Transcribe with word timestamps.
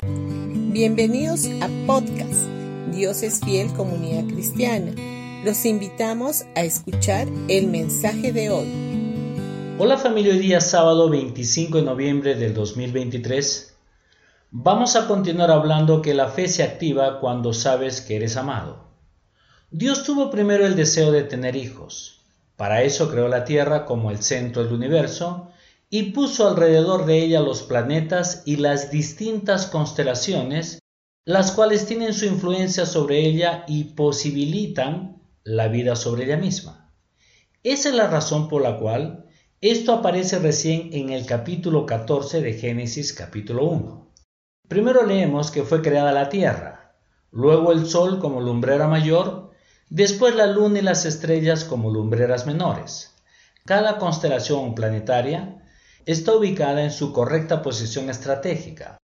Bienvenidos 0.00 1.48
a 1.60 1.68
podcast 1.88 2.46
Dios 2.92 3.24
es 3.24 3.40
fiel 3.40 3.72
comunidad 3.72 4.32
cristiana. 4.32 4.92
Los 5.44 5.64
invitamos 5.64 6.44
a 6.54 6.62
escuchar 6.62 7.26
el 7.48 7.66
mensaje 7.66 8.32
de 8.32 8.48
hoy. 8.48 9.76
Hola 9.76 9.98
familia, 9.98 10.34
hoy 10.34 10.38
día 10.38 10.60
sábado 10.60 11.10
25 11.10 11.78
de 11.78 11.82
noviembre 11.82 12.36
del 12.36 12.54
2023. 12.54 13.76
Vamos 14.52 14.94
a 14.94 15.08
continuar 15.08 15.50
hablando 15.50 16.00
que 16.00 16.14
la 16.14 16.28
fe 16.28 16.46
se 16.46 16.62
activa 16.62 17.18
cuando 17.18 17.52
sabes 17.52 18.00
que 18.00 18.14
eres 18.14 18.36
amado. 18.36 18.84
Dios 19.72 20.04
tuvo 20.04 20.30
primero 20.30 20.64
el 20.64 20.76
deseo 20.76 21.10
de 21.10 21.24
tener 21.24 21.56
hijos. 21.56 22.20
Para 22.54 22.82
eso 22.82 23.10
creó 23.10 23.26
la 23.26 23.44
Tierra 23.44 23.84
como 23.84 24.12
el 24.12 24.22
centro 24.22 24.62
del 24.62 24.74
universo 24.74 25.50
y 25.90 26.12
puso 26.12 26.48
alrededor 26.48 27.06
de 27.06 27.18
ella 27.22 27.40
los 27.40 27.62
planetas 27.62 28.42
y 28.44 28.56
las 28.56 28.90
distintas 28.90 29.66
constelaciones, 29.66 30.80
las 31.24 31.52
cuales 31.52 31.86
tienen 31.86 32.14
su 32.14 32.26
influencia 32.26 32.84
sobre 32.86 33.26
ella 33.26 33.64
y 33.66 33.84
posibilitan 33.84 35.22
la 35.44 35.68
vida 35.68 35.96
sobre 35.96 36.24
ella 36.24 36.36
misma. 36.36 36.92
Esa 37.62 37.88
es 37.88 37.94
la 37.94 38.06
razón 38.06 38.48
por 38.48 38.62
la 38.62 38.78
cual 38.78 39.26
esto 39.60 39.92
aparece 39.92 40.38
recién 40.38 40.90
en 40.92 41.10
el 41.10 41.26
capítulo 41.26 41.86
14 41.86 42.42
de 42.42 42.52
Génesis 42.54 43.12
capítulo 43.12 43.64
1. 43.64 44.12
Primero 44.68 45.04
leemos 45.04 45.50
que 45.50 45.64
fue 45.64 45.80
creada 45.80 46.12
la 46.12 46.28
Tierra, 46.28 46.96
luego 47.30 47.72
el 47.72 47.86
Sol 47.86 48.20
como 48.20 48.40
lumbrera 48.40 48.86
mayor, 48.88 49.50
después 49.88 50.34
la 50.34 50.46
Luna 50.46 50.80
y 50.80 50.82
las 50.82 51.06
estrellas 51.06 51.64
como 51.64 51.90
lumbreras 51.90 52.46
menores. 52.46 53.14
Cada 53.64 53.98
constelación 53.98 54.74
planetaria 54.74 55.58
está 56.12 56.34
ubicada 56.34 56.84
en 56.84 56.90
su 56.90 57.12
correcta 57.12 57.60
posición 57.60 58.08
estratégica, 58.08 58.96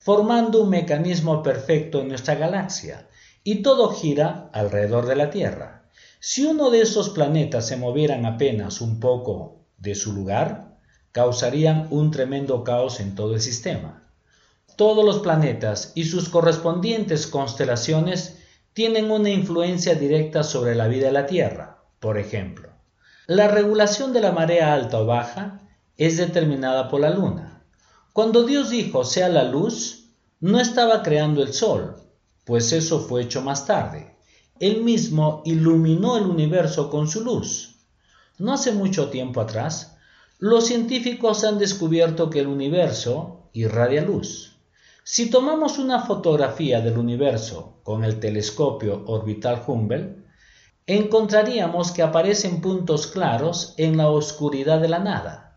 formando 0.00 0.60
un 0.60 0.70
mecanismo 0.70 1.40
perfecto 1.40 2.00
en 2.00 2.08
nuestra 2.08 2.34
galaxia, 2.34 3.08
y 3.44 3.62
todo 3.62 3.90
gira 3.90 4.50
alrededor 4.52 5.06
de 5.06 5.14
la 5.14 5.30
Tierra. 5.30 5.88
Si 6.18 6.44
uno 6.44 6.70
de 6.70 6.80
esos 6.80 7.10
planetas 7.10 7.68
se 7.68 7.76
movieran 7.76 8.26
apenas 8.26 8.80
un 8.80 8.98
poco 8.98 9.66
de 9.78 9.94
su 9.94 10.12
lugar, 10.12 10.78
causarían 11.12 11.86
un 11.90 12.10
tremendo 12.10 12.64
caos 12.64 12.98
en 12.98 13.14
todo 13.14 13.34
el 13.34 13.40
sistema. 13.40 14.10
Todos 14.74 15.04
los 15.04 15.20
planetas 15.20 15.92
y 15.94 16.06
sus 16.06 16.28
correspondientes 16.28 17.28
constelaciones 17.28 18.38
tienen 18.72 19.12
una 19.12 19.30
influencia 19.30 19.94
directa 19.94 20.42
sobre 20.42 20.74
la 20.74 20.88
vida 20.88 21.06
de 21.06 21.12
la 21.12 21.26
Tierra. 21.26 21.84
Por 22.00 22.18
ejemplo, 22.18 22.70
la 23.28 23.46
regulación 23.46 24.12
de 24.12 24.20
la 24.20 24.32
marea 24.32 24.74
alta 24.74 25.00
o 25.00 25.06
baja 25.06 25.61
es 25.96 26.16
determinada 26.16 26.88
por 26.88 27.00
la 27.00 27.10
luna. 27.10 27.62
Cuando 28.12 28.44
Dios 28.44 28.70
dijo 28.70 29.04
sea 29.04 29.28
la 29.28 29.44
luz, 29.44 30.10
no 30.40 30.60
estaba 30.60 31.02
creando 31.02 31.42
el 31.42 31.52
sol, 31.52 31.96
pues 32.44 32.72
eso 32.72 33.00
fue 33.00 33.22
hecho 33.22 33.42
más 33.42 33.66
tarde. 33.66 34.16
Él 34.60 34.82
mismo 34.82 35.42
iluminó 35.44 36.16
el 36.16 36.24
universo 36.24 36.90
con 36.90 37.08
su 37.08 37.22
luz. 37.22 37.76
No 38.38 38.52
hace 38.52 38.72
mucho 38.72 39.08
tiempo 39.08 39.40
atrás, 39.40 39.96
los 40.38 40.66
científicos 40.66 41.44
han 41.44 41.58
descubierto 41.58 42.28
que 42.28 42.40
el 42.40 42.48
universo 42.48 43.48
irradia 43.52 44.02
luz. 44.02 44.56
Si 45.04 45.30
tomamos 45.30 45.78
una 45.78 46.00
fotografía 46.00 46.80
del 46.80 46.98
universo 46.98 47.80
con 47.82 48.04
el 48.04 48.20
telescopio 48.20 49.04
orbital 49.06 49.62
Hubble, 49.66 50.16
encontraríamos 50.86 51.92
que 51.92 52.02
aparecen 52.02 52.60
puntos 52.60 53.06
claros 53.06 53.74
en 53.76 53.96
la 53.96 54.08
oscuridad 54.08 54.80
de 54.80 54.88
la 54.88 54.98
nada. 54.98 55.51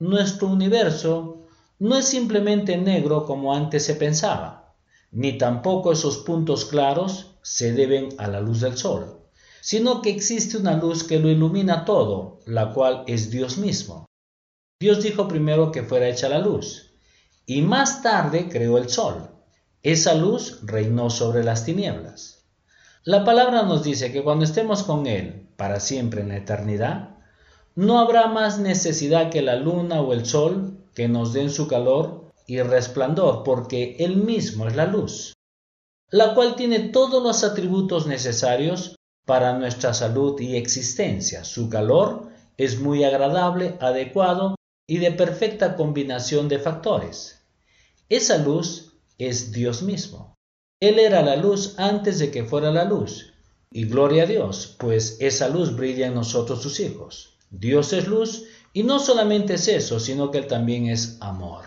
Nuestro 0.00 0.48
universo 0.48 1.42
no 1.78 1.94
es 1.98 2.06
simplemente 2.06 2.78
negro 2.78 3.26
como 3.26 3.54
antes 3.54 3.84
se 3.84 3.94
pensaba, 3.94 4.74
ni 5.10 5.36
tampoco 5.36 5.92
esos 5.92 6.16
puntos 6.16 6.64
claros 6.64 7.36
se 7.42 7.74
deben 7.74 8.08
a 8.16 8.26
la 8.26 8.40
luz 8.40 8.62
del 8.62 8.78
sol, 8.78 9.20
sino 9.60 10.00
que 10.00 10.08
existe 10.08 10.56
una 10.56 10.74
luz 10.78 11.04
que 11.04 11.18
lo 11.18 11.28
ilumina 11.28 11.84
todo, 11.84 12.40
la 12.46 12.72
cual 12.72 13.04
es 13.08 13.30
Dios 13.30 13.58
mismo. 13.58 14.06
Dios 14.80 15.02
dijo 15.02 15.28
primero 15.28 15.70
que 15.70 15.82
fuera 15.82 16.08
hecha 16.08 16.30
la 16.30 16.38
luz, 16.38 16.94
y 17.44 17.60
más 17.60 18.02
tarde 18.02 18.48
creó 18.48 18.78
el 18.78 18.88
sol. 18.88 19.28
Esa 19.82 20.14
luz 20.14 20.60
reinó 20.62 21.10
sobre 21.10 21.44
las 21.44 21.66
tinieblas. 21.66 22.46
La 23.04 23.22
palabra 23.22 23.64
nos 23.64 23.84
dice 23.84 24.12
que 24.12 24.24
cuando 24.24 24.46
estemos 24.46 24.82
con 24.82 25.06
Él 25.06 25.46
para 25.58 25.78
siempre 25.78 26.22
en 26.22 26.28
la 26.28 26.38
eternidad, 26.38 27.19
no 27.80 27.98
habrá 27.98 28.26
más 28.26 28.58
necesidad 28.58 29.30
que 29.30 29.40
la 29.40 29.56
luna 29.56 30.02
o 30.02 30.12
el 30.12 30.26
sol 30.26 30.76
que 30.94 31.08
nos 31.08 31.32
den 31.32 31.48
su 31.48 31.66
calor 31.66 32.30
y 32.46 32.60
resplandor, 32.60 33.42
porque 33.42 33.96
Él 34.00 34.16
mismo 34.16 34.68
es 34.68 34.76
la 34.76 34.84
luz, 34.84 35.32
la 36.10 36.34
cual 36.34 36.56
tiene 36.56 36.90
todos 36.90 37.22
los 37.22 37.42
atributos 37.42 38.06
necesarios 38.06 38.96
para 39.24 39.58
nuestra 39.58 39.94
salud 39.94 40.38
y 40.42 40.56
existencia. 40.56 41.42
Su 41.42 41.70
calor 41.70 42.28
es 42.58 42.80
muy 42.80 43.02
agradable, 43.02 43.78
adecuado 43.80 44.56
y 44.86 44.98
de 44.98 45.12
perfecta 45.12 45.74
combinación 45.74 46.50
de 46.50 46.58
factores. 46.58 47.46
Esa 48.10 48.36
luz 48.36 48.92
es 49.16 49.52
Dios 49.52 49.80
mismo. 49.82 50.34
Él 50.80 50.98
era 50.98 51.22
la 51.22 51.36
luz 51.36 51.78
antes 51.78 52.18
de 52.18 52.30
que 52.30 52.44
fuera 52.44 52.70
la 52.72 52.84
luz. 52.84 53.32
Y 53.72 53.86
gloria 53.86 54.24
a 54.24 54.26
Dios, 54.26 54.76
pues 54.78 55.16
esa 55.20 55.48
luz 55.48 55.74
brilla 55.74 56.08
en 56.08 56.14
nosotros 56.14 56.60
sus 56.60 56.78
hijos. 56.80 57.29
Dios 57.50 57.92
es 57.92 58.06
luz 58.06 58.44
y 58.72 58.84
no 58.84 58.98
solamente 58.98 59.54
es 59.54 59.68
eso, 59.68 59.98
sino 59.98 60.30
que 60.30 60.38
Él 60.38 60.46
también 60.46 60.86
es 60.86 61.18
amor. 61.20 61.64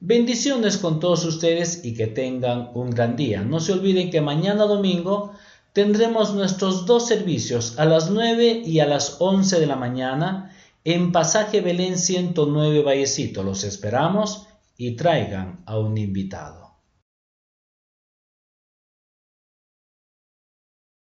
Bendiciones 0.00 0.76
con 0.78 1.00
todos 1.00 1.24
ustedes 1.24 1.84
y 1.84 1.94
que 1.94 2.06
tengan 2.06 2.70
un 2.74 2.90
gran 2.90 3.16
día. 3.16 3.42
No 3.42 3.60
se 3.60 3.72
olviden 3.72 4.10
que 4.10 4.20
mañana 4.20 4.64
domingo 4.64 5.32
tendremos 5.72 6.34
nuestros 6.34 6.86
dos 6.86 7.06
servicios 7.06 7.78
a 7.78 7.84
las 7.84 8.10
9 8.10 8.62
y 8.64 8.80
a 8.80 8.86
las 8.86 9.16
11 9.18 9.60
de 9.60 9.66
la 9.66 9.76
mañana 9.76 10.54
en 10.84 11.12
Pasaje 11.12 11.60
Belén 11.60 11.98
109 11.98 12.82
Vallecito. 12.82 13.42
Los 13.42 13.64
esperamos 13.64 14.46
y 14.76 14.92
traigan 14.92 15.62
a 15.66 15.78
un 15.78 15.96
invitado. 15.96 16.63